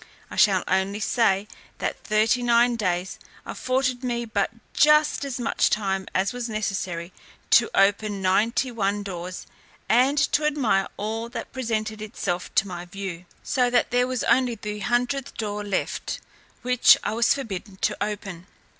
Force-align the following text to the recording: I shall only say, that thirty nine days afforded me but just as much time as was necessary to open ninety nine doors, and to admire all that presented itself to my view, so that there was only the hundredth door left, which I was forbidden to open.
I 0.31 0.35
shall 0.35 0.63
only 0.67 0.99
say, 0.99 1.47
that 1.77 2.03
thirty 2.03 2.41
nine 2.41 2.75
days 2.75 3.19
afforded 3.45 4.03
me 4.03 4.25
but 4.25 4.49
just 4.73 5.23
as 5.23 5.39
much 5.39 5.69
time 5.69 6.07
as 6.15 6.33
was 6.33 6.49
necessary 6.49 7.13
to 7.51 7.69
open 7.79 8.19
ninety 8.19 8.71
nine 8.71 9.03
doors, 9.03 9.45
and 9.87 10.17
to 10.17 10.43
admire 10.45 10.87
all 10.97 11.29
that 11.29 11.51
presented 11.53 12.01
itself 12.01 12.49
to 12.55 12.67
my 12.67 12.85
view, 12.85 13.25
so 13.43 13.69
that 13.69 13.91
there 13.91 14.07
was 14.07 14.23
only 14.23 14.55
the 14.55 14.79
hundredth 14.79 15.37
door 15.37 15.63
left, 15.63 16.19
which 16.63 16.97
I 17.03 17.13
was 17.13 17.35
forbidden 17.35 17.77
to 17.81 18.03
open. 18.03 18.47